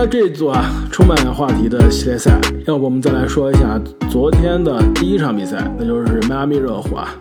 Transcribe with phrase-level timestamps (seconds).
[0.00, 3.76] 那这一组啊，充满话题的系列赛，要不我们再来说一下
[4.08, 7.16] 昨天的第一场比赛，那就是迈阿密热火啊，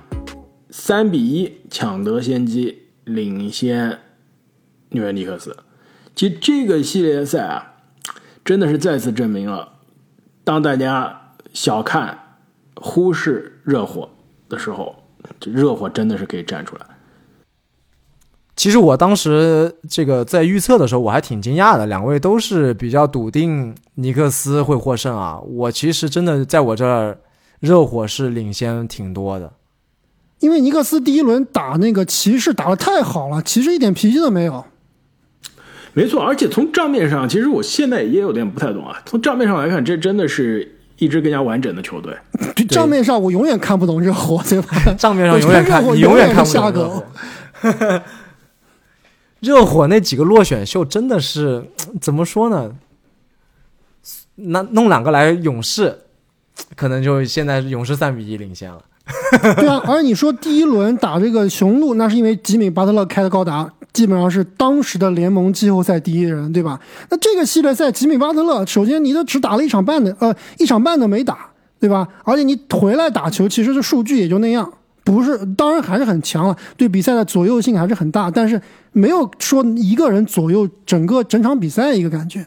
[0.69, 3.97] 三比一抢得先机，领先
[4.89, 5.57] 纽约尼克斯。
[6.15, 7.73] 其实这个系列赛啊，
[8.45, 9.69] 真的是再次证明了，
[10.43, 12.19] 当大家小看、
[12.75, 14.07] 忽视热火
[14.47, 14.95] 的时候，
[15.39, 16.85] 这热火真的是可以站出来。
[18.57, 25.39] 其实我当时这个在预测的时候，我还挺惊讶的，两位都是比较笃定尼克斯会获胜啊。
[25.39, 27.19] 我其实真的在我这儿，
[27.59, 29.53] 热火是领先挺多的，
[30.39, 34.65] 因为尼克斯第一轮打那个骑士打的太好了，骑士一点脾气都没有。
[35.93, 38.99] 没错，而且从账面上，其实我现在也有点不太懂啊。
[39.05, 42.11] 从账面上来看，这真的是一支更加完整的球队。
[42.69, 44.75] 账面上我永远看不懂热火，对吧？
[44.97, 47.03] 账面上永远看，你永远看不懂热火。
[49.47, 51.63] 热火那几个落选秀真的是
[52.01, 52.75] 怎么说呢？
[54.35, 55.97] 那弄两个来勇士，
[56.75, 58.83] 可能就现在勇士三比一领先了。
[59.55, 66.79] 对啊，而你说第一轮打这个雄鹿，那是因为吉米巴特勒开的高达基本上是当时的联盟季后赛第一人，对吧？
[67.09, 72.07] 那这个系列赛吉米巴特勒，首先你都只打了一场半的，呃，一场半都没打，对吧？
[72.25, 74.71] 而且你回来打球，其实这数据也就那样。
[75.11, 82.45] 不是，当然还是很强了，对比赛的左右性还是很大，但是没有说一个人左右整个整场比赛一个感觉，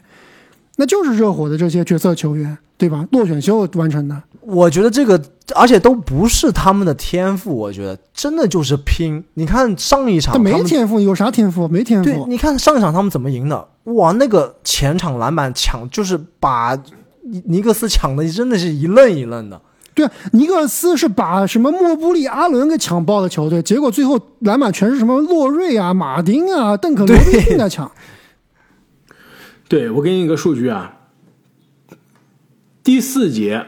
[0.75, 3.05] 那就是热火的这些角色球员，对吧？
[3.11, 5.21] 落选秀完成的，我觉得这个，
[5.55, 9.23] 而且都不是他们的天赋，我觉得真的就是拼。
[9.33, 11.67] 你看上一场，他没天赋，有啥天赋？
[11.67, 12.09] 没天赋。
[12.09, 13.67] 对，你看上一场他们怎么赢的？
[13.85, 16.77] 哇，那个前场篮板抢，就是把
[17.45, 19.59] 尼克斯抢的，真的是一愣一愣的。
[19.93, 27.91] 对啊，尼克斯是把什么莫布利、阿伦给抢爆的球队，结果最后篮板全是什么洛瑞啊、马丁啊、邓肯罗宾逊在抢。
[29.67, 30.93] 对，我给你一个数据啊，
[32.83, 33.65] 第四节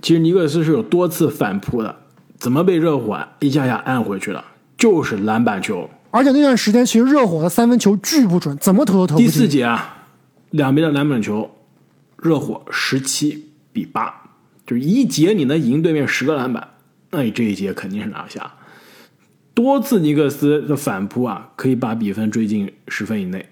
[0.00, 1.96] 其实尼克斯是有多次反扑的，
[2.38, 4.44] 怎么被热火一下下按回去了？
[4.78, 5.90] 就是篮板球。
[6.12, 9.26] 而且那段时间其实热火的三分球巨不准，怎么投都投不进。
[9.26, 10.04] 第四节啊，
[10.50, 11.50] 两边的篮板球，
[12.22, 14.22] 热火十七比八。
[14.66, 16.68] 就是一节你能赢对面十个篮板，
[17.10, 18.54] 那你这一节肯定是拿下。
[19.54, 23.48] 多次尼克斯的反扑啊，可以把比分追进十分以内，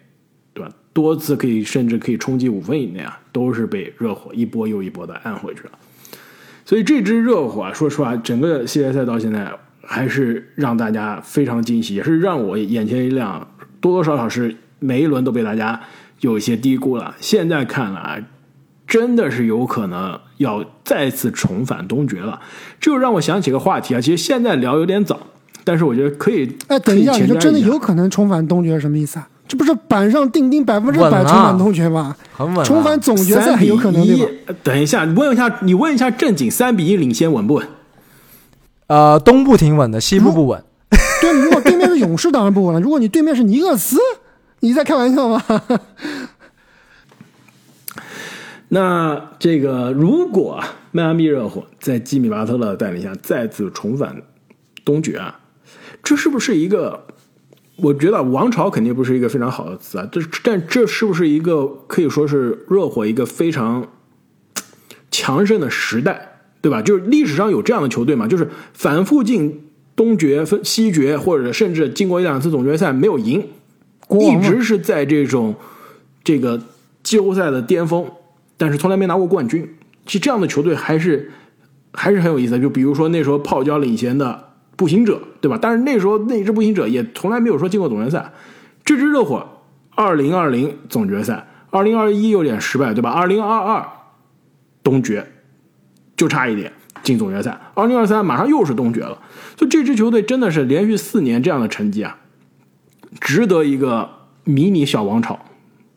[0.52, 0.70] 对吧？
[0.92, 5.70] 多次可以甚至可以冲击五分以内啊，都是被热火一波又一波的按回去了。
[6.64, 9.50] 所以这支热火啊，说实话，整个系列赛到现在
[9.82, 13.48] 还是让大家非常惊喜，也是让我眼前一亮。
[13.80, 15.80] 多多少少是每一轮都被大家
[16.20, 17.14] 有一些低估了。
[17.20, 18.24] 现在看来。
[18.86, 22.40] 真的是有可能要再次重返东决了，
[22.80, 24.00] 这就让我想起个话题啊。
[24.00, 25.18] 其实现在聊有点早，
[25.64, 26.56] 但是我觉得可以。
[26.68, 29.28] 哎，等一下，你说真的有可能重返东决是什么意思啊？
[29.46, 32.16] 这不是板上钉钉百分之百重返东决吗？
[32.34, 32.64] 很稳。
[32.64, 34.54] 重返总决赛有可能对吧？
[34.62, 37.66] 等一下，你问一下，你问一下正经，三比一领先稳不稳？
[38.86, 40.62] 呃，东部挺稳的，西部不稳。
[41.20, 42.80] 对，如果对面是勇士，当然不稳了。
[42.80, 43.98] 如果你对面是尼克斯，
[44.60, 45.42] 你在开玩笑吗？
[48.74, 54.20] 那这个，如果迈阿密热火在吉米巴特勒带领下再次重返
[54.84, 55.38] 东决啊，
[56.02, 57.06] 这是不是一个？
[57.76, 63.86] 我觉得王朝肯定不是一个非常好的词啊，这但这是不是一个可以说是热火一个非常
[65.08, 66.82] 强盛的时代，对吧？
[66.82, 73.46] 就是历史上有这样的球队嘛，就是反复进东决、分西决，或者甚至进过一两次总决赛没有赢，
[74.10, 75.54] 一直是在这种
[76.24, 76.60] 这个
[77.04, 78.10] 季后赛的巅峰。
[78.56, 79.68] 但是从来没拿过冠军，
[80.06, 81.30] 其实这样的球队还是
[81.92, 82.58] 还是很有意思。
[82.60, 85.58] 就比如说那时候泡椒领衔的步行者，对吧？
[85.60, 88.32] 但是那时候那支步行者也从来没有说进过总决赛。
[88.84, 89.46] 这支热火，
[89.94, 93.10] 二零二零总决赛，二零二一有点失败，对吧？
[93.10, 93.88] 二零二二
[94.82, 95.26] 东决
[96.16, 96.72] 就差一点
[97.02, 99.18] 进总决赛，二零二三马上又是东决了。
[99.56, 102.18] 所以这支球队真的是连续四年这样的成绩啊，
[103.20, 104.08] 值得一个
[104.44, 105.38] 迷你小王朝，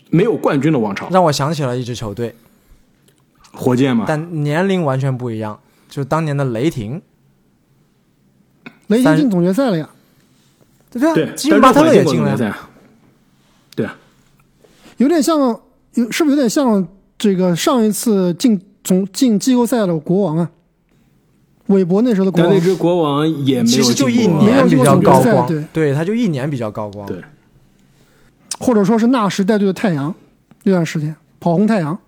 [0.09, 1.09] 没有冠军的王朝。
[1.11, 2.33] 让我想起了一支球队。
[3.57, 5.59] 火箭嘛，但年龄完全不一样，
[5.89, 7.01] 就当年的雷霆，
[8.87, 9.89] 雷霆进总决赛了呀，
[10.91, 12.37] 对对，吉米巴特勒也进了，
[13.75, 13.97] 对啊，
[14.97, 15.59] 有点像，
[15.95, 16.87] 有是不是有点像
[17.17, 20.51] 这个上一次进总进季后赛的国王啊？
[21.65, 27.21] 韦伯那时候的国王，那支国王也没有，其实就一年比较高光，对，对，他就一年比较高光，对，
[28.59, 30.13] 或者说是纳什带队的太阳
[30.63, 31.99] 那段时间跑红太阳。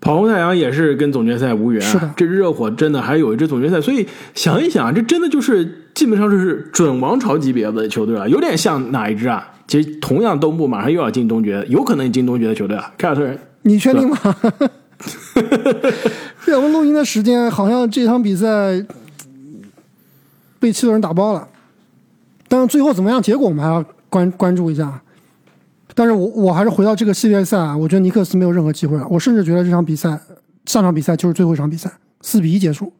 [0.00, 2.10] 跑红太阳也是跟总决赛无缘，是的。
[2.16, 9.52] 这热火真的还有一支总决赛，所以想一想，这真的就是基本上就是准王朝级别的球队了，有点像哪一支啊？
[9.66, 13.38] 其实同样东部马上又要进东决，有可能进东决的球队啊，凯尔特人。
[13.62, 14.16] 你确定吗？
[16.46, 18.84] 对， 我们录音的时间好像这场比赛
[20.60, 21.46] 被七六人打爆了，
[22.48, 25.02] 但是最后怎么样结果我们还要关关注一下。
[25.98, 29.04] 但是我我还是回到这个系列赛啊，我觉得尼克斯没有任何机会了。
[29.08, 30.10] 我甚至觉得这场比赛
[30.64, 31.90] 上场比赛就是最后一场比赛，
[32.20, 32.92] 四比一结束。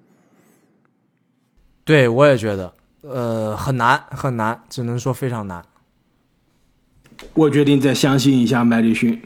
[1.85, 2.73] 对，我也觉得，
[3.03, 5.65] 呃，很难很难，只能说非常难。
[7.35, 9.23] 我决定再相信一下麦迪逊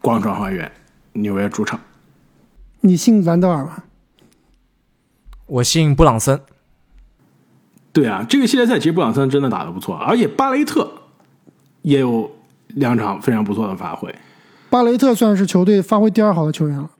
[0.00, 0.70] 广场花园，
[1.14, 1.80] 纽约主场。
[2.82, 3.82] 你信兰德尔吗？
[5.46, 6.40] 我信布朗森。
[7.92, 10.88] 对啊，这个系列赛其实布朗森真的打得不错，而且巴雷特
[11.82, 12.30] 也有
[12.74, 14.14] 两场非常不错的发挥。
[14.70, 16.90] 巴雷特算是球队发挥第二好的球员了，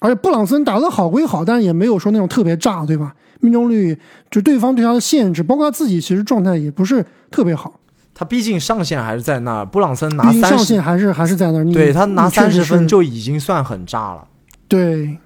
[0.00, 3.14] 而且布朗森打得好归好，但是也没有说那种特别炸，对吧？
[3.40, 3.98] 命中率
[4.30, 7.78] 就对方对他的限制，包括他自己其实状态也不是特别好。
[8.14, 14.26] 他毕竟上限还是在那儿，布朗森拿三十，限还是还是在那对他拿三十分就已经算很炸了。
[14.66, 15.18] 对。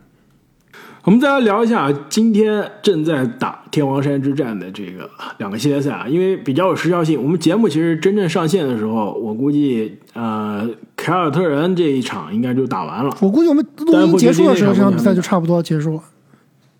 [1.02, 5.08] 我们再来聊一下今天正在打天王山之战的这个
[5.38, 7.20] 两个系列赛啊，因为比较有时效性。
[7.22, 13.16] 我们节目其实真正上线的时候，我估计呃凯尔特人这一场应该就打完了。
[13.20, 16.02] 我估计我们录音结束的时候，这场比赛就差不多结束了。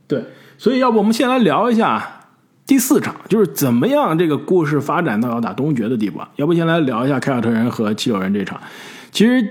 [0.06, 0.22] 对，
[0.58, 2.06] 所以要不我们先来聊一下
[2.66, 6.28] 第四场，就是怎么样这个故事发展到要打东决的地步啊？
[6.36, 8.60] 要不先来聊一下凯尔特人和七六人这场。
[9.10, 9.42] 其实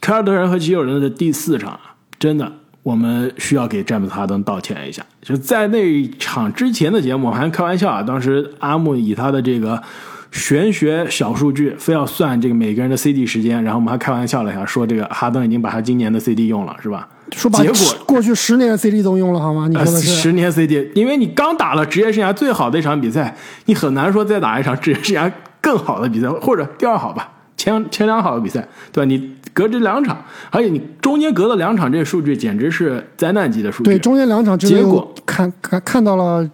[0.00, 2.52] 凯尔特人和七六人的第四场啊，真的。
[2.84, 9.82] 我们需要给詹姆斯哈登道歉一下，就在那一场之前的节目，我还开玩笑啊，当时阿木以他的这个
[10.30, 17.08] 玄学小数据，非要算这个每个人的 CD 时间，然后我们还开玩笑了一下，说这个哈登已经把他今年的 CD 用了，是吧？
[17.32, 19.66] 说把结果过去十年的 CD 都用了好吗？
[19.66, 23.34] 你说的是、呃、十年 CD，因为你刚打了职业生涯最好的一场比赛，
[23.64, 25.32] 你很难说再打一场职业生涯
[25.62, 29.08] 更好的比赛，或者第二好吧，前前两好的比赛，对吧？
[29.08, 29.36] 你。
[29.54, 33.84] 隔这两场，而且你中间隔了两场，这个数据简直是灾难级的数据。
[33.84, 36.46] 对，中间两场结果看看看到了，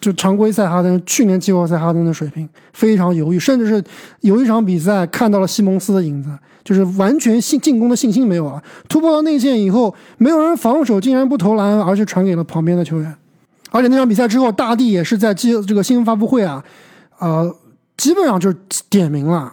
[0.00, 3.82] 就常规赛哈登去年季后赛哈登的水平非常犹豫，甚至是
[4.20, 6.30] 有一场比赛看到了西蒙斯的影子，
[6.62, 8.62] 就是完全信进攻的信心没有了。
[8.88, 13.12] 突破到内线以后，没有人防守，竟然不投篮，而是传给了旁边的球员。
[13.72, 16.62] 而且那场比赛之后，大帝也是在记这个新闻发布会啊，
[17.18, 17.52] 呃，
[17.96, 18.56] 基本上就是
[18.88, 19.52] 点名了，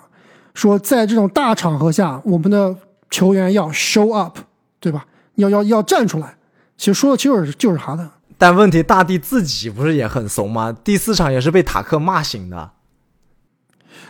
[0.53, 2.75] 说在这种大场合下，我们的。
[3.12, 4.40] 球员要 show up，
[4.80, 5.06] 对吧？
[5.36, 6.36] 要要要站出来。
[6.78, 8.10] 其实说的就是就是哈登。
[8.38, 10.75] 但问题大帝自己不是也很怂吗？
[10.84, 12.72] 第四场也是被塔克骂醒的。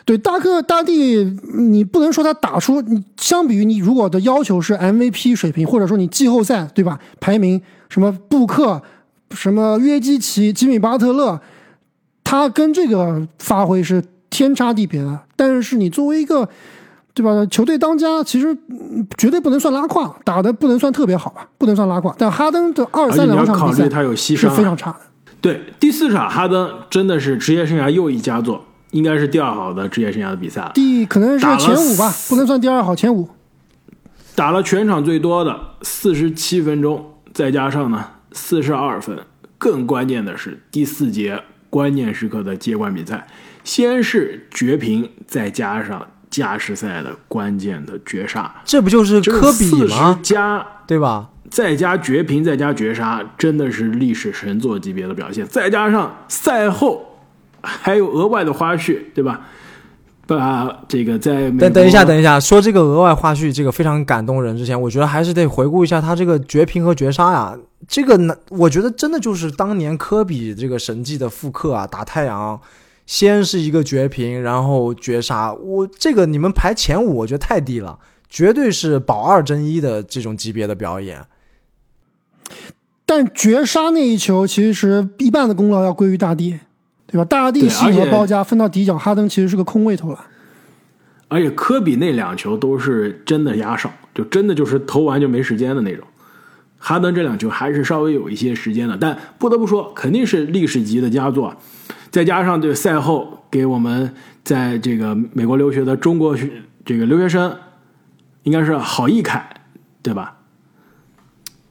[0.05, 6.99] 对，大克大帝，你不能说他打出你，相比于你如果的要求是 MVP 水平，或者说你季后赛对吧？
[7.19, 8.81] 排名什么布克、
[9.31, 11.41] 什么约基奇、吉米巴特勒，
[12.23, 15.19] 他跟这个发挥是天差地别的。
[15.35, 16.47] 但是你作为一个。
[17.13, 17.45] 对吧？
[17.47, 18.57] 球队当家其实
[19.17, 22.15] 绝对不能算拉胯，打的不能算特别好吧，不能算拉胯。
[22.17, 24.99] 但哈登的二三两场比赛他有牺牲是非常差的。
[25.41, 30.71] 对，第四场哈登真的是职业生涯又一佳作，应该是第二好的职业生涯的比赛了。
[30.73, 33.27] 第可能是前五吧，不能算第二好，前五。
[34.33, 39.19] 打了全场最多的四十七分钟，再加上呢四十二分，
[39.57, 43.27] 更关键的是第四节关键时刻的接管比赛，
[43.65, 46.07] 先是绝平，再加上。
[46.31, 50.17] 加时赛的关键的绝杀，这不就是科比吗？
[50.23, 51.29] 加对吧？
[51.49, 55.45] 再加绝平，再加绝杀，真的是历史神作级别的表现。
[55.45, 57.19] 再加上赛后
[57.61, 59.41] 还有额外的花絮，对吧？
[60.25, 64.55] 把这个在等等一下，等一下，说这个额外花絮，这个非常感动人。
[64.55, 67.53] 之前我觉得还是得回顾一下他这个绝平和绝杀呀。
[67.85, 71.85] 这个呢，我觉得真的就是当年科比这个神迹的复刻啊！
[71.85, 72.57] 打太阳。
[73.11, 77.99] 先是一个绝平，然后绝杀，我这个你们排前五，我觉得太低了，
[78.29, 81.25] 绝对是保二争一的这种级别的表演。
[83.05, 86.57] 但绝杀那一球，其实一半的功劳要归于大帝，
[87.05, 87.25] 对吧？
[87.25, 90.17] 大帝系和包夹分到底角，哈登其实是个空位投篮。
[91.27, 96.07] 而且科比那两球都是真的压哨，就真的就是投完就没时间的那种。
[96.77, 101.53] 哈登这两球还是稍微有一些时间的，但不得不说，肯定是历史级的佳作。
[102.11, 104.13] 再加上对赛后给我们
[104.43, 106.51] 在这个美国留学的中国学
[106.83, 107.57] 这个留学生，
[108.43, 109.49] 应该是郝义凯，
[110.03, 110.37] 对吧？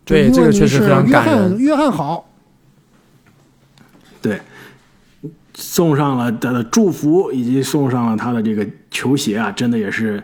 [0.06, 1.58] 对，这个确实非常感人。
[1.58, 2.30] 约翰好，
[4.22, 4.40] 对，
[5.52, 10.22] 送上了他的祝福，以及送上了他的这个球鞋啊，真的也是。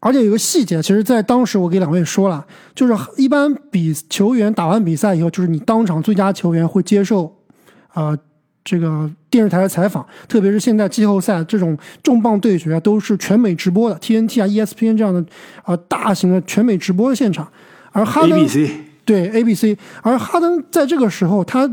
[0.00, 2.44] 而且有个细节，其实，在当时我给两位说了，
[2.74, 7.36] 就是一般比球员打完比赛以后，就是你当场最佳球员会接受，
[7.94, 8.18] 呃。
[8.62, 15.20] 这个电视台的采访，特别是现在季后赛这种重磅对决啊都是全美直播的，TNT 啊、ESPN 这样的
[15.62, 17.48] 啊、呃大型的全美直播的现场，
[17.92, 18.46] 而哈登
[19.04, 21.68] 对 ABC，而哈登在这个时候，他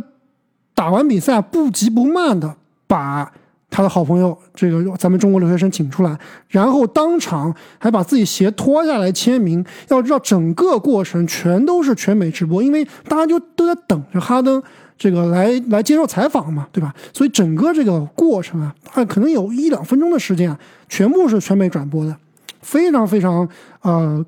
[0.74, 2.56] 打完比赛不急不慢的
[2.88, 3.32] 把
[3.70, 6.18] 他的好朋友这个咱们中国留学生请出来，
[6.48, 9.64] 然后当场还把自己鞋脱下来签名。
[9.90, 14.64] 要知道，整个过程全都是全美直播，因为大家就都在等着哈登
[14.98, 16.94] 这个来来接受采访嘛，对吧？
[17.14, 22.16] 所以整个这个过程啊，大概可能有一两分钟的时间啊，全部是全美转播的，
[22.62, 23.48] 非常非常
[23.82, 24.26] 呃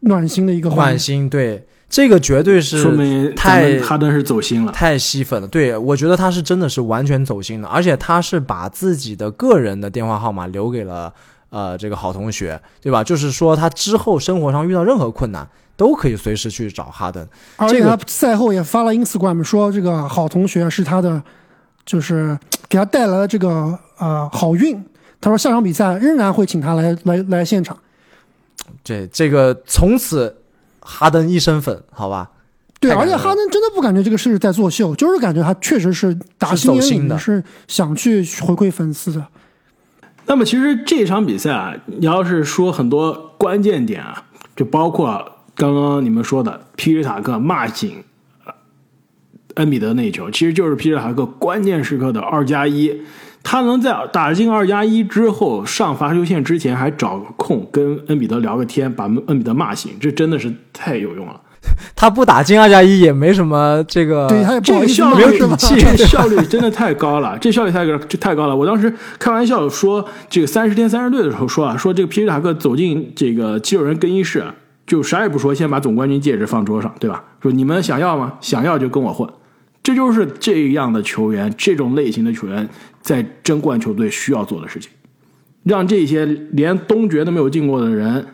[0.00, 0.84] 暖心的一个画面。
[0.86, 4.72] 暖心，对这个绝对是说明太们哈登是走心了。
[4.72, 5.48] 太吸粉了。
[5.48, 11.12] 对我觉得他是真的是完全走心的，而且他是把自己的个人的电话号码留给了
[11.50, 13.02] 呃这个好同学，对吧？
[13.04, 15.46] 就是说他之后生活上遇到任何困难，
[15.82, 17.26] 都可以随时去找哈登。
[17.56, 21.20] 而且他赛后也发了 Instagram 说，这个好同学是他的，
[21.84, 22.38] 就是
[22.70, 24.80] 给他带来了这个呃好运。
[25.20, 27.76] 他说下场比赛仍然会请他来来来现场。
[28.84, 30.36] 这这个从此
[30.78, 32.30] 哈登一身粉，好吧？
[32.78, 39.26] 对，而且哈登真的不感觉这个是在作秀，就是感觉他确实是打是心眼里的是想去回馈粉丝的。
[40.26, 44.24] 那么其实这场比赛啊，你要是说很多关键点啊，
[44.54, 48.02] 就包括刚刚你们说的皮尔塔克骂醒
[48.44, 48.52] 呃
[49.54, 53.02] 恩比德那一球，其实就是皮尔塔克关键时刻的二加一。
[53.44, 61.40] 他能在打进二加一之后上罚球线之前还找个空跟恩比德聊个天，把恩比德骂醒，这真的是太有用了。
[61.94, 65.56] 他不打进二加一也没什么这个，对，他也不这个效率是吧？
[65.56, 68.56] 气这个效率真的太高了，这效率太高，这太高了。
[68.56, 74.54] 我当时开玩笑说，这个三十天三十队的时候说啊，说这个皮尔塔克走进这个肌肉人更衣室啊，
[74.92, 77.24] 就啥也不说，先把总冠军戒指放桌上，对吧？
[77.40, 78.36] 说你们想要吗？
[78.42, 79.26] 想要就跟我混。
[79.82, 82.68] 这就是这样的球员，这种类型的球员
[83.00, 84.90] 在争冠球队需要做的事情，
[85.62, 88.26] 让这些连东决都没有进过的人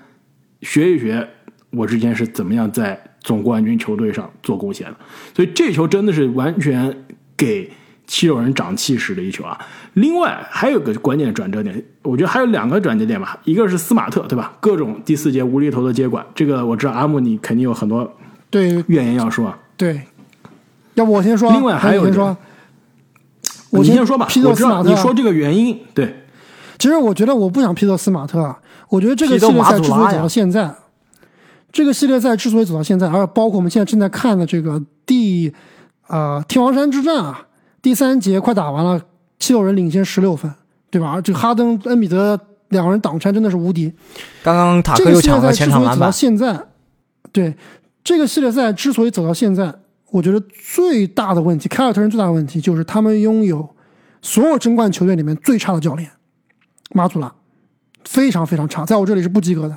[0.63, 1.29] 学一学
[1.71, 4.97] 我之前是怎么样在总冠军球队上做贡献的。
[5.37, 7.05] 所以这球真的是完全
[7.37, 7.71] 给
[8.09, 9.57] 七六人长气势的一球啊！
[9.93, 14.53] 另外还有个关键转折点，我觉得还有两个转折点吧，一个是斯马特，对吧？
[14.59, 18.11] 各种第四节无厘头的接管，这个我知道阿木你肯定有很多
[18.51, 19.55] 对怨言要说。
[19.77, 20.03] 对，
[20.95, 22.37] 要不我先说，另外还有一个你先说。
[23.71, 26.25] 我你先说吧，皮我知特斯马你说这个原因，对，
[26.79, 30.75] 其实我觉得我不想皮特斯马特啊，我觉得这个系列赛之所以走到现在，
[31.71, 35.53] 这个系列赛之所以走到现在，而包括我们现在正在看的这个第
[36.07, 37.47] 呃天王山之战啊，
[37.89, 39.01] 第三节快打完了，
[39.39, 40.53] 七六人领先十六分，
[40.91, 41.19] 对吧？
[41.23, 43.91] 这个哈登、恩比德两个人挡拆真的是无敌。
[44.43, 46.67] 刚刚塔这克又抢了个系列赛之所以走到前场篮板，现在，
[47.33, 47.57] 对
[48.05, 49.75] 这个系列赛之所以走到现在，
[50.11, 50.39] 我觉得
[50.75, 53.67] 最大的问题，凯尔特人最大的问题就是他们拥有
[54.21, 56.11] 所有争冠球队里面最差的教练
[56.91, 57.33] 马祖拉，
[58.05, 59.75] 非常非常差，在我这里是不及格的。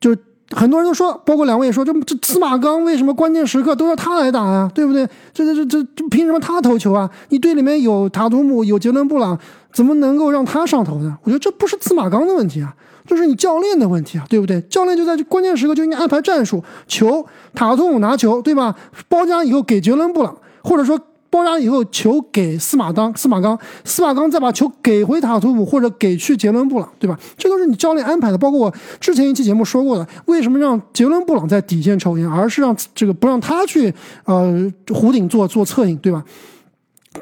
[0.00, 0.18] 就是
[0.56, 5.06] 很多人都说，包括两位也说，这这司马刚为什么关键时刻都要他来打呀、对不对？
[5.34, 7.10] 这这这这凭什么他投球啊？
[7.28, 9.38] 你队里面有塔图姆，有杰伦布朗，
[9.72, 11.16] 怎么能够让他上头呢？
[11.22, 12.74] 我觉得这不是司马刚的问题啊，
[13.06, 14.60] 这是你教练的问题啊，对不对？
[14.62, 18.74] 教练就在关键时刻就应该安排战术，球塔图姆拿球，对吧？
[19.08, 20.98] 包夹以后给杰伦布朗，或者说。
[21.30, 27.18] 包夹以后，球给司马当、司马刚，司马刚再把球给回塔图姆或者给去杰伦布朗，对吧？
[27.36, 28.38] 这都是你教练安排的。
[28.38, 33.92] 包括我之前一期节目说过的，为什么让杰伦布朗在底线抽烟，而是让这个不让他去
[34.24, 36.24] 呃弧顶做做侧影，对吧？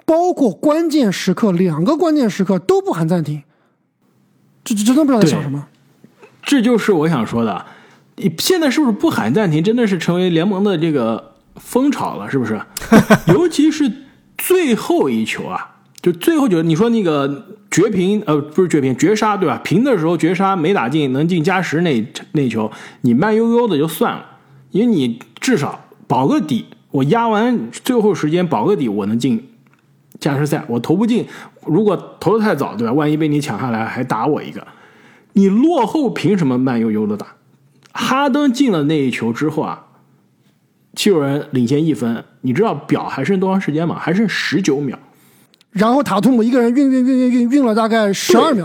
[0.04, 3.42] 包括关键时刻，两个关键时刻都不喊暂停，
[4.62, 5.66] 这这真的不知道在想什么。
[6.42, 7.66] 这就是我想说的。
[8.16, 12.30] 你现在是不是不喊暂停，真的是成为联盟的这个风潮了？
[12.30, 12.60] 是不是？
[13.32, 13.90] 尤其是
[14.38, 19.60] 最后一球啊，就最后球，你说那个绝平，呃，不是绝平，绝杀对吧？
[19.64, 22.70] 平的时候绝杀没打进，能进加时那那球，
[23.00, 24.24] 你慢悠悠的就算了，
[24.70, 29.48] 因为你至少保个底，我压完最后时间保个底，我能进
[30.20, 30.64] 加时赛。
[30.68, 31.26] 我投不进，
[31.66, 32.92] 如果投的太早，对吧？
[32.92, 34.66] 万一被你抢下来，还打我一个。
[35.32, 37.26] 你落后凭什么慢悠悠的打？
[37.92, 39.85] 哈登进了那一球之后啊，
[40.96, 43.96] 七六人领先一分，你知道表还剩多长时间吗？
[44.00, 44.98] 还剩十九秒。
[45.70, 48.64] 然后塔图姆一个人运运运运运运了大概十二秒，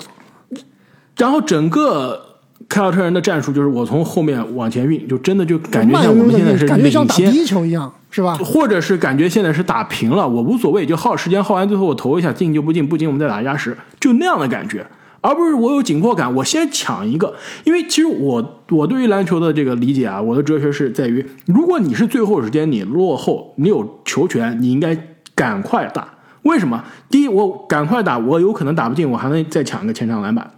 [1.18, 2.38] 然后整个
[2.70, 8.36] 凯尔特人的战术就是我从后面往前运，就真的就感觉像我们现在是感觉像，打第一球一样，是吧？
[8.36, 14.88] 或者是感觉现在是打平了，我无所谓，就耗时间，耗完最后我投一下，进就不进，不进我们再打加时，就那样的感觉。
[15.22, 24.98] 而不是我有紧迫感，我先抢一个，因为其实我我对于篮球的这个理解啊，我的哲学是在于，如果你是最后时间你落后，你有球权，你应该
[25.36, 26.16] 赶快打。
[26.42, 26.84] 为什么？
[27.08, 30.50] 第一，我赶快打，我有可能打不进，我还能再抢一个前场篮板，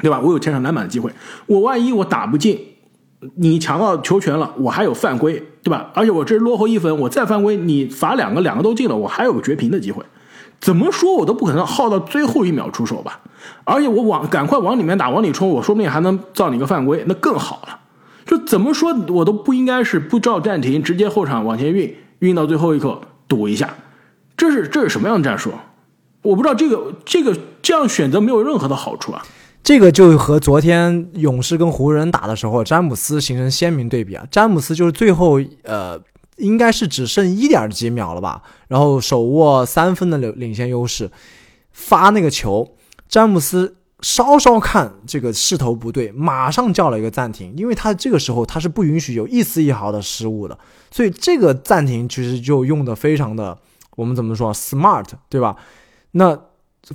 [0.00, 0.20] 对吧？
[0.20, 1.12] 我有前场篮板的机会。
[1.46, 2.58] 我万一我打不进，
[3.36, 5.92] 你抢到球权了，我还有犯规，对吧？
[5.94, 10.04] 而且我这落后一分，我再犯规，你罚两个，两个都进了，我还有个绝平的机会。
[10.60, 13.20] 怎么说我都不可能耗到最后一秒出手吧？
[13.64, 17.78] 而且我往赶快往里面打，往里冲，我说不定还能造你个犯规，那更好了。
[18.26, 23.74] 就怎么说我都不应该是不照暂停，直接后场往前运，运到最后一刻赌一下。
[24.36, 25.50] 这是这是什么样的战术？
[26.22, 29.22] 我不知道这个这个这样选择没有任何的好处啊。
[29.62, 34.26] 这个就和昨天勇士跟湖人打的时候，詹姆斯形成鲜明对比啊。
[34.30, 35.98] 詹姆斯就是最后呃，
[36.40, 41.10] 应该是只剩一点几秒了吧，然后手握三分的领领先优势，
[41.72, 42.76] 发那个球，
[43.08, 50.58] 詹姆斯稍稍看这个势头不对，马上叫了一个暂停，因为他这个时候他是不允许有一丝一毫的失误的，
[50.90, 53.56] 所以这个暂停其实就用的非常的。
[53.96, 55.56] 我们怎么说？smart，对吧？
[56.12, 56.40] 那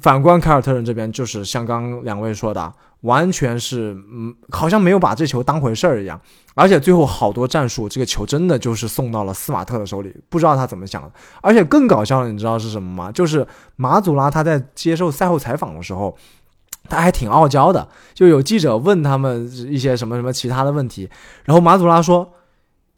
[0.01, 6.19] 反观凯尔特人这边，就是像刚两位说的，完全是嗯，好像没有把这球当回事儿一样。
[6.55, 11.11] 而且最后好多战术，这个球真的就是送到了斯马特的手里，不知道他怎么想的。
[11.41, 13.11] 而且更搞笑的，你知道是什么吗？
[13.11, 16.17] 就是马祖拉他在接受赛后采访的时候，
[16.89, 21.09] 他还挺傲娇的，就有记者问他们一些什么什么其他的问题，
[21.43, 22.33] 然后马祖拉说：“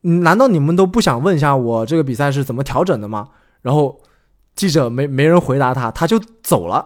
[0.01, 3.29] 难道你们都不想问一下我这个比赛是怎么调整的吗？”
[3.63, 3.99] 然后
[4.57, 6.85] 记者没没人回答他，他就走了。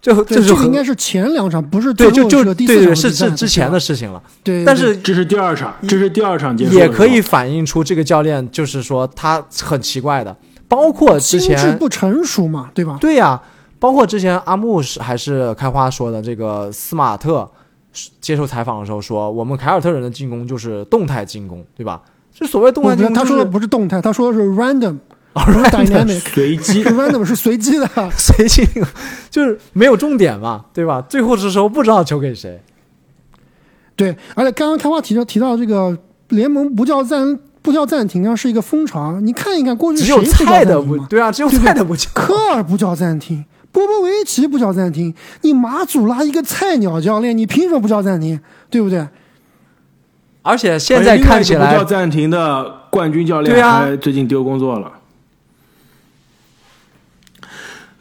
[0.00, 4.20] 就这就应该是前两场，不是对，就就对对是是之前的事情了。
[4.42, 12.98] 对，但是这是第二场，这是第二场结束，也可以反映出这个教练就是说他很奇怪的，包括之前不成熟嘛，对吧？
[13.00, 13.40] 对呀，
[13.78, 17.48] 包括之前阿木是还是开花说的这个斯马特
[18.20, 22.02] 接受采访的时候说，我们凯尔特人的进攻就是动态进攻，对吧？
[22.32, 24.96] 就所谓动态进攻，他说的不是动态，他说的是 random。
[25.34, 28.66] Dynamic 随机， random 是随机的，随机
[29.30, 31.00] 就是没有重点嘛，对吧？
[31.08, 32.60] 最后的时候不知道球给谁。
[33.96, 35.96] 对，而且刚刚开花提到提到这个
[36.28, 39.20] 联盟不叫暂不叫暂停啊，是一个风潮。
[39.20, 42.10] 你看一看过去只有菜的不对啊，只有菜的不叫。
[42.14, 48.40] 科尔不叫暂停，波波维奇不叫暂停，你马祖拉一个菜鸟教练，你凭什么不叫暂停？
[48.68, 49.06] 对不对？
[50.42, 54.90] 而且现在看起来不叫暂停的冠军教练还最近丢工作了。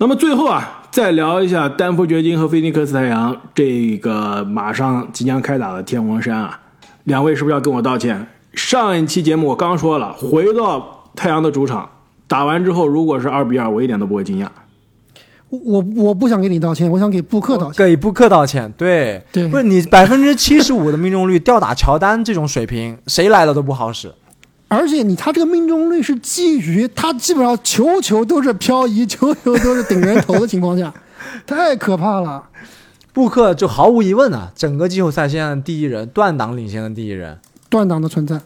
[0.02, 6.60] 那么最后啊，再聊一下丹佛掘金和菲尼克斯太阳这个马上即将开打的天王山啊，
[7.04, 8.26] 两位是不是要跟我道歉？
[8.56, 11.88] 上一期节目我刚说了，回到太阳的主场
[12.28, 14.48] 打完之后，如果是二比二，我一点都不会惊讶。
[15.50, 17.86] 我我不想给你道歉，我想给布克道歉。
[17.86, 24.12] 给布克道歉，对对，不是你百分之七十五的命中率吊打乔丹这种水平，谁来了都不好使。
[24.73, 30.93] 而且你他这个命中率是基于他基本上球球都是漂移，球球都是顶人头的情况下，
[31.45, 32.41] 太可怕了。
[33.12, 37.38] 布克就毫无疑问啊，整个季后赛现在第一人，断档领先的第一人，
[37.69, 38.39] 断档的存在。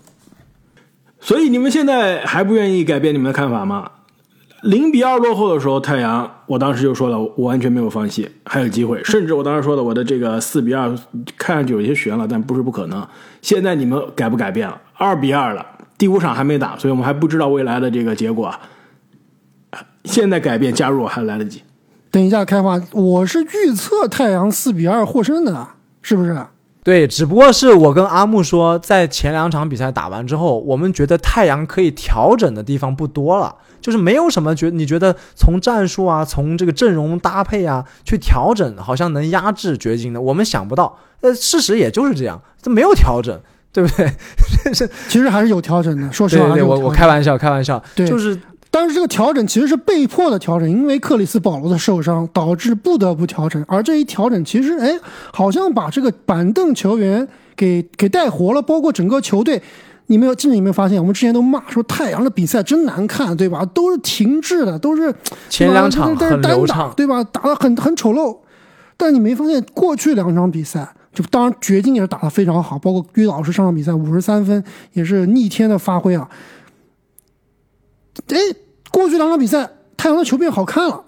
[1.20, 3.92] 所以你们现在还不愿意改变你们的看法吗？
[4.64, 9.00] 零比二落后的时候，太阳，我当时就说了，我完全没有放弃，还有机会。
[9.04, 10.92] 甚至我当时说的，我的这个四比二
[11.38, 13.08] 看上去有些悬了，但不是不可能。
[13.44, 14.82] 现在你们改不改变了？
[14.96, 15.64] 二比二了。
[15.98, 18.54] 第五场还没打，所以我们还不知道未来的这个结果。
[20.04, 21.64] 现在改变加入还来得及。
[22.12, 25.68] 等一下开花，我是预测太阳四比二获胜的，
[26.02, 26.38] 是不是？
[26.84, 41.00] 对，只不过是我跟阿木说，在前两场比赛打完之后，我们觉得太阳可以调整的地方不多了，就是没有什么觉，你觉得从战术啊，从这个阵容搭配啊去调整，好像能压制掘金的，我们想不到。
[41.22, 43.42] 呃，事实也就是这样，这没有调整。
[43.76, 44.10] 对不对？
[45.10, 46.10] 其实还是有调整的。
[46.14, 47.84] 说实话，对我我开玩笑，开玩笑。
[47.94, 48.40] 对，就是，
[48.72, 53.62] 但是这个调整其实是被迫的调整，因为克里斯保罗的受伤导致不得不调整。
[53.68, 54.98] 而这一调整，其实哎，
[55.34, 59.62] 好像把这个板凳球员给给带活了，包括整个球队。
[60.08, 60.98] 你没有，记者有没有发现？
[60.98, 63.66] 我们之前都骂说太阳的比赛真难看，对吧？
[63.74, 65.14] 都是停滞的，都是
[65.50, 67.22] 前两场很流畅，对吧？
[67.26, 68.38] 打的很很丑陋。
[68.96, 70.88] 但你没发现过去两场比赛？
[71.16, 76.30] 就当然，掘金也是打得非常好，包括约老师上场比赛五十三分也是逆天的发挥啊！
[78.28, 78.38] 哎，
[78.92, 81.04] 过去两场比赛，太阳的球变好看了，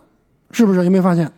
[0.51, 0.83] 是不是？
[0.83, 1.31] 有没有发现？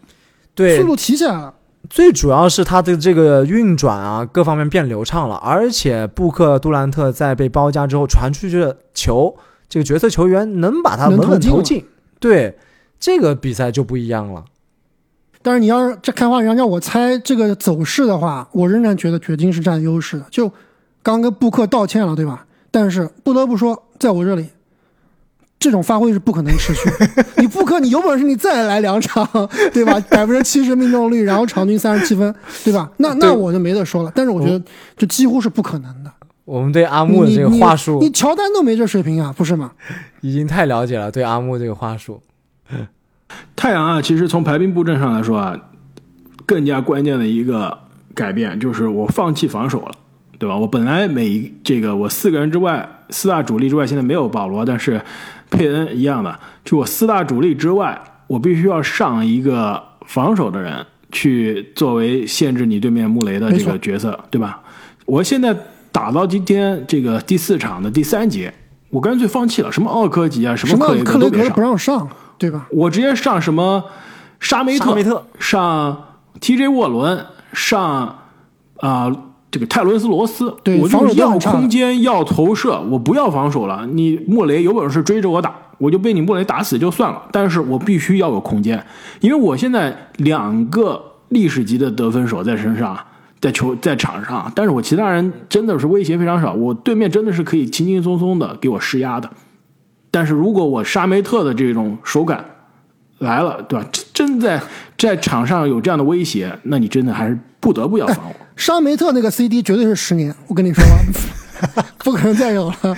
[0.55, 1.53] 对，速度提起来了。
[1.89, 9.36] 最主要是他的这个运转啊，各方面变流畅了，而且布克杜兰特在被包夹之后传出去的球，
[9.67, 11.86] 这个角色球员能把他稳稳投进，
[12.19, 12.58] 对，
[12.99, 14.45] 这个比赛就不一样了。
[15.41, 20.25] 但是你要是这开花，让让我猜这个走势的话，我仍然觉得掘金是占优势的。
[20.30, 20.52] 就
[21.02, 22.45] 刚跟布克道歉了，对吧？
[22.71, 24.47] 但是不得不说，在我这里，
[25.58, 26.89] 这种发挥是不可能持续。
[27.41, 29.28] 你布克，你有本事你再来两场，
[29.73, 29.99] 对吧？
[30.12, 32.91] 百分之七十命中率，然后场均三十七分，对吧？
[32.97, 34.12] 那那我就没得说了。
[34.13, 34.62] 但是我觉得
[34.97, 36.12] 这几乎是不可能的。
[36.43, 39.71] 我们对阿木的这个你你话术你乔丹都没这水平啊，不是吗？
[40.21, 42.21] 已经太了解了，对阿木这个话术。
[43.55, 45.57] 太阳啊，其实从排兵布阵上来说啊，
[46.45, 47.77] 更加关键的一个
[48.13, 49.91] 改变就是我放弃防守了，
[50.37, 50.55] 对吧？
[50.57, 55.01] 我本来每这个我四个人之外，四大主力之外，现在没有保罗，但是
[55.49, 64.61] 佩恩一样的，就我四大主力之外，我必须要上一个防守的人去作为限制你对面穆雷的这个角色，对吧？
[65.05, 65.55] 我现在
[65.91, 68.53] 打到今天这个第四场的第三节，
[68.89, 72.07] 我干脆放弃了，什么奥科吉啊，什什么克雷不，让上，
[72.39, 72.65] 对吧？
[72.71, 73.84] 我直接上什么
[74.39, 76.06] 沙梅特，沙梅特上
[76.41, 77.23] TJ 沃伦，
[77.54, 78.17] 上
[78.78, 79.12] 啊、
[79.52, 83.86] 这个泰伦斯罗斯，我对防守就要都很差的空间，要投射，我不要防守了。
[83.91, 88.84] 你莫雷有本事追着我打，我就被你莫雷打死就算了，但是我必须要有空间，
[89.19, 92.97] 因为我现在两个历史级的得分手在身上。
[93.41, 99.30] 在球在场上，但是我其他人真的是威胁非常少，我对面真的是可以轻轻松松的给我施压的。
[100.12, 102.43] 但是如果我沙梅特的这种手感
[103.19, 103.86] 来了，对吧？
[103.91, 104.62] 真真在
[104.98, 108.36] 在场上有这样的威胁，那你真的还是不得不要防我。
[108.56, 110.84] 沙梅特那个 CD 绝对是十年，我跟你说
[111.76, 112.98] 吧， 不可能再有了。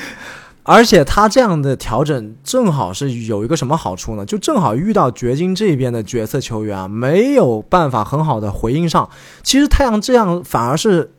[0.63, 4.23] 而且他这样的调整正好是有一个什么好处呢？
[4.23, 9.09] 就正好遇到掘金这边的角色球员啊，没有办法很好的回应上。
[9.41, 11.11] 其实太阳这样反而是，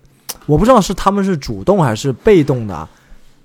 [0.47, 2.89] 我不知道是他们是主动还是被动的啊，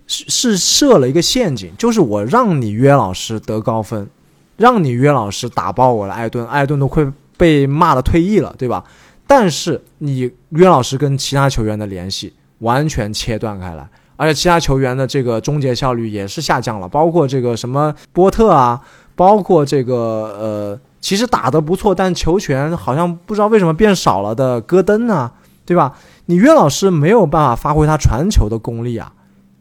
[0.07, 4.09] 是是设了一个陷阱，就是我让你约老师得高分，
[4.55, 7.05] 让你约老师打爆我的艾顿，艾顿都快
[7.37, 8.83] 被骂的退役了，对吧？
[9.27, 13.87] 但是你约老师跟其他球员的联系完全切断开来。
[14.19, 18.81] 而且其他球员的这个终结效率也是下降了，包括这个什么波特啊，
[19.15, 19.93] 包括这个
[20.39, 25.31] 呃，其实打得不错，但球权好像不知道为什么变少了的戈登啊，
[25.65, 25.93] 对吧？
[26.25, 29.13] 你约老师没有办法发挥他传球的功力啊，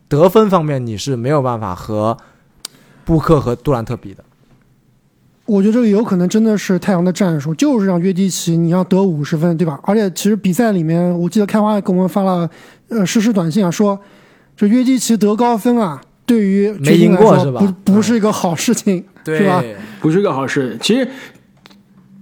[0.08, 2.16] 得分方面你是没有办法和
[3.04, 4.24] 布克和杜兰特比的。
[5.46, 9.78] 我觉得这个有可能真的是太阳的战术，就是让约基奇你要得五十分，对吧？
[9.84, 12.50] 而且其实比赛里面，我记得开花给我们发了
[12.88, 13.96] 呃实时短信啊，说
[14.56, 19.62] 这约基奇得高分啊，对于没赢过是吧不不是一个好事情，是吧？
[20.00, 20.76] 不是一个好事。
[20.82, 21.08] 其实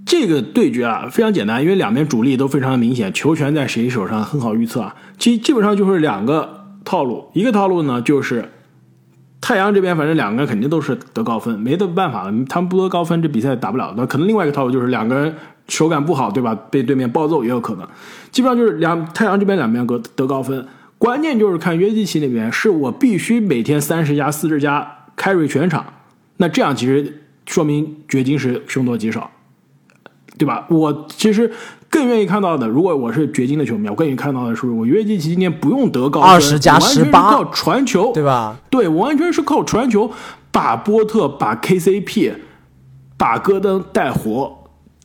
[0.05, 4.95] 这个对决啊非常简单，因为两边主力都非常的明显，球权在谁手上很好预测啊。
[5.19, 8.51] 其实基本上就是两个套路，一个套路呢就是
[9.41, 13.93] 太阳这边反正两个人肯定都是得高分，没得办法，他们不得高分这比赛打不了。
[13.97, 15.35] 那可能另外一个套路就是两个人
[15.69, 16.55] 手感不好，对吧？
[16.71, 17.87] 被对面暴揍也有可能。
[18.31, 20.67] 基本上就是两太阳这边两边得得高分，
[20.99, 25.85] 关键就是看约基奇那边是我必须每天三十加四十加 carry 全场，
[26.39, 29.31] 那这样其实说明掘金是凶多吉少，
[30.39, 30.67] 对吧？
[30.71, 31.53] 我其实
[31.95, 38.57] 更愿意看到的，如果我是掘金的球迷，我更愿意看到的是，我约基奇今天不用得高分，20加我完全是靠传球，对吧？
[38.69, 40.11] 对我完全是靠传球
[40.51, 42.33] 把波特、把 KCP、
[43.17, 44.65] 把戈登带活，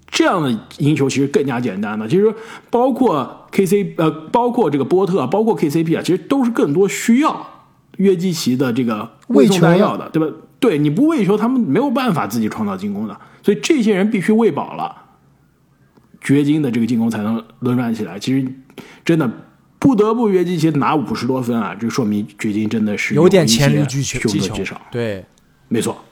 [0.10, 2.08] 这样的赢球其实更加简单的。
[2.08, 2.34] 其实
[2.72, 7.46] 包括 KC 呃，包括这个波特，包括 KCP 啊，其实都是更多需要
[7.98, 10.36] 约基奇的这个喂球弹药的，对吧？
[10.60, 14.94] 对，你不喂球，他们没有办法自己创造进攻的，所以这些人必须喂饱了，
[16.22, 18.18] 掘金的这个进攻才能轮转起来。
[18.20, 18.48] 其实
[19.04, 19.30] 真的。
[19.82, 25.26] 不得不约基奇拿五十多分啊，这说明掘金真的是有点黔驴技穷对，
[25.70, 26.04] 没错。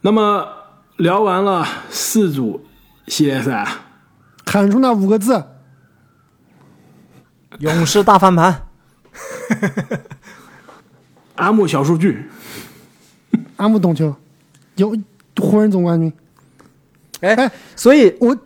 [0.00, 0.48] 那么
[0.96, 2.66] 聊完了四组
[3.06, 3.64] 系列赛，
[4.46, 5.44] 喊出那五个字，
[7.60, 8.66] 勇士大翻盘，
[11.36, 12.28] 阿木小数据，
[13.58, 14.12] 阿木懂球，
[14.74, 14.92] 有
[15.40, 16.12] 湖人总冠军。
[17.24, 18.36] 哎哎，所以我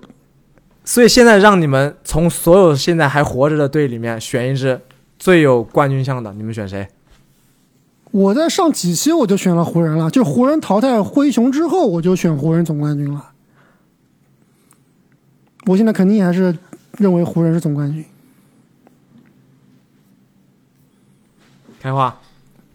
[0.84, 4.80] 所以现在让你们从所有现在还活着的队里面选一支
[5.18, 6.88] 最有冠军相的，你们选谁？
[8.10, 13.32] 我在上几期我就选了湖人了，就湖人淘汰灰熊之后，我就选湖人总冠军了。
[15.66, 16.56] 我现在肯定还是
[16.96, 18.02] 认为湖人是总冠军。
[21.80, 22.18] 开花，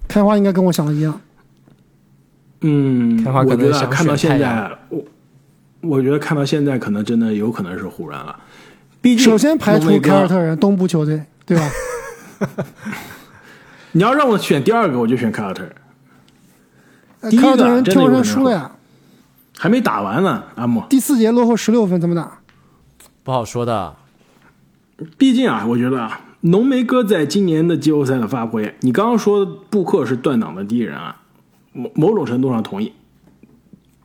[0.07, 1.19] 开花应该跟我想的一样，
[2.61, 5.03] 嗯，开花可我觉得能想看到现选太阳在，我
[5.83, 8.39] 我觉得看到现在，可能真的有可能是湖人了。
[9.01, 11.69] 毕竟首先排除凯尔特人东部球队，对吧？
[13.91, 15.75] 你要让我选第二个，我就选凯尔特人，
[17.19, 18.71] 呃第一个凯尔特人真的有可能挑人输了呀，
[19.57, 20.43] 还没打完呢。
[20.55, 22.39] 阿木，第四节落后十六分，怎么打？
[23.23, 23.95] 不好说的。
[25.17, 31.21] 毕竟啊，我觉得啊，浓眉哥在今年的季后赛的发挥，你刚刚说布克是断档的第一人啊，
[31.73, 32.93] 某某种程度上同意。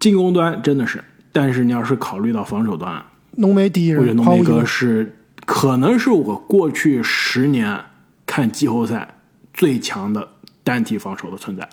[0.00, 1.02] 进攻端真的是，
[1.40, 3.00] 但是你要是考虑到防守端，
[3.36, 4.64] 浓眉第一人，我觉得浓眉哥。
[4.64, 7.78] 是可能是我过去十年
[8.26, 9.06] 看季后赛
[9.54, 10.26] 最强的
[10.64, 11.68] 单体防守的存在。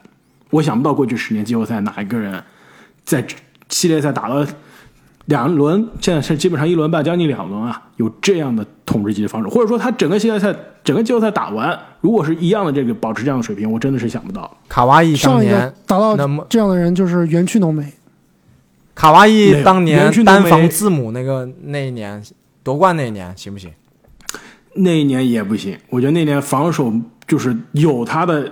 [0.52, 2.44] 我想不到过去十年季后赛哪一个人
[3.04, 3.26] 在
[3.68, 4.48] 系列赛打了
[5.26, 14.56] 两轮，现在是基本上一轮半，将近两轮啊，有这样的统治级的防守，或者说他整个系列赛整个季后赛打完，如果是一样的这个保持这样的水平，我真的是想不到。
[14.70, 17.92] 卡哇伊当上一年个达到那么这样的人就是园区浓眉，
[18.96, 22.24] 卡哇伊当年单防字母那个那一年
[22.64, 23.70] 夺冠那一年行不行？
[24.78, 26.92] 那一年也不行，我觉得那年防守
[27.28, 28.52] 就是有他的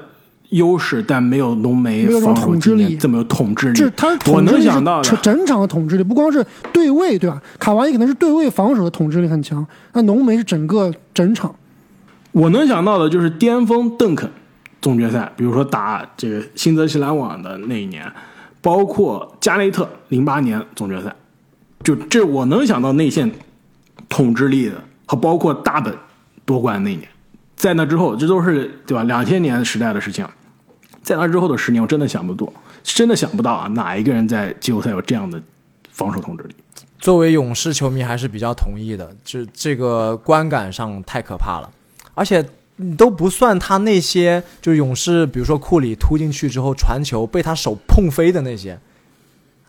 [0.49, 3.73] 优势，但没有浓眉防守统治力今年这么有统治力。
[3.73, 7.41] 这他我能想到的，整场的统治力，不光是对位，对吧？
[7.59, 11.53] 卡哇伊可能是对位防守的统治力很强，那浓眉是整个整场。
[12.31, 14.29] 我能想到的就是巅峰邓肯
[14.81, 18.09] 总决赛，比如说打这个新泽西篮网的那一年，
[18.63, 21.13] 包括加内特零八年总决赛，
[21.83, 23.29] 就这我能想到内线
[24.07, 25.93] 统治力的，和包括大本
[26.45, 27.05] 夺冠那一年，
[27.57, 29.03] 在那之后，这都是对吧？
[29.03, 30.25] 两千年时代的事情，
[31.01, 32.51] 在那之后的十年，我真的想不到，
[32.83, 35.41] 真的想不到啊，哪一个人在季后赛有这样的
[35.91, 36.55] 防守统治力？
[36.99, 41.69] 作为勇士球迷还是比较同意的，就这个观感上太可怕了，
[42.13, 42.41] 而且
[42.77, 48.79] 你都不算他那些就是勇士，比如说库里突进去之后传球被他手碰飞的那些，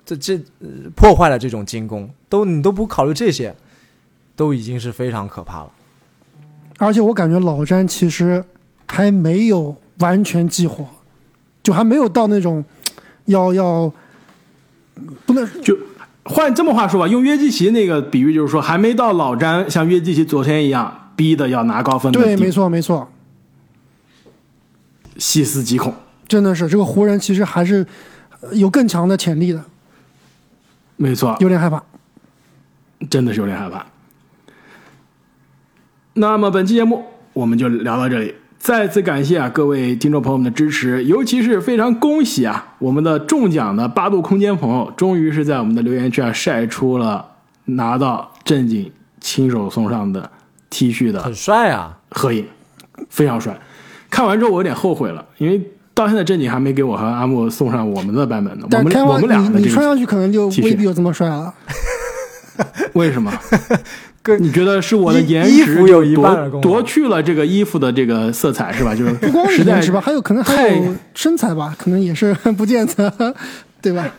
[0.07, 3.55] 这这、呃破坏了这种进攻，都你都不考虑这些，
[4.35, 5.71] 都已经是非常可怕了。
[6.79, 8.43] 而且我感觉老詹其实
[8.87, 10.87] 还没有完全激活，
[11.63, 12.65] 就还没有到那种
[13.27, 13.93] 要要
[15.27, 15.77] 不能就
[16.25, 23.09] 换这么话说吧，用约基奇那个比喻，就是说还没到老詹像约基奇昨天一样逼的要拿高分的对，没错没错，
[25.17, 25.95] 细思极恐。
[26.27, 27.87] 真的是这个湖人其实还是
[28.41, 29.63] 呃有更强的潜力的，
[30.97, 31.83] 没错，有点害怕。
[33.11, 33.85] 真的是有点害怕。
[36.15, 47.33] 那么本期节目我们就聊到这里，再次感谢啊各位听众朋友们的支持，尤其是非常恭喜啊我们的中奖的八度空间朋友，终于是在我们的留言区啊晒出了
[47.67, 50.31] 拿到正经亲手送上的
[50.75, 51.97] T 恤的很帅啊！
[52.11, 52.45] 合影，
[53.09, 53.57] 非常帅。
[54.11, 55.61] 看完之后我有点后悔了，因为
[55.95, 58.67] 到现在正经还没给我和阿木送上我们的版本呢。
[58.73, 61.55] 我们我们俩你你穿的这个上去可能就未必有这么帅了。
[62.95, 63.33] 为什么？
[64.41, 68.97] 你觉得是我的颜值有一半夺夺去了这个衣服的这个色彩是吧？
[68.97, 73.35] 就是不光是颜值吧，还有可能还有身材吧，可能也是不见得，
[73.81, 74.11] 对吧？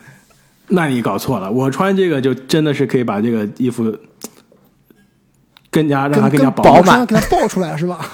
[0.68, 3.94] 那你搞错了，我穿这个就真的是可以把这个衣服
[5.74, 7.98] 更加让它更加饱满满，给它爆出来是吧？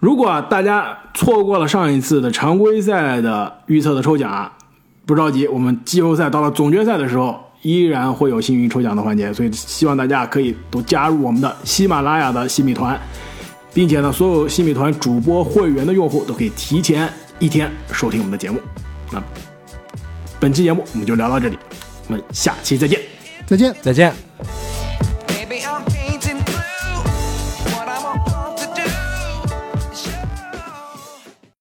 [0.00, 4.50] 如果啊大家错过了上一次的常规赛的预测的抽奖啊，
[5.04, 12.98] 不着急，我们季后赛到了总决赛的时候，依然会有幸运抽奖的环节，所以希望大家可以都加入我们的喜马拉雅的新米团，
[13.74, 17.06] 并且呢，所有新米团主播会员的用户都可以提前
[17.38, 18.58] 一天收听我们的节目。
[19.12, 19.22] 那
[20.38, 21.58] 本期节目我们就聊到这里，
[22.08, 23.09] 我们下期再见。
[23.50, 23.74] 再见。
[23.82, 24.69] 再见。